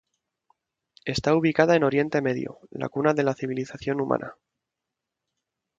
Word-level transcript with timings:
Está 1.05 1.35
ubicada 1.35 1.75
en 1.75 1.83
Oriente 1.83 2.23
Medio, 2.23 2.57
la 2.71 2.89
cuna 2.89 3.13
de 3.13 3.21
la 3.21 3.35
civilización 3.35 4.01
humana. 4.01 4.33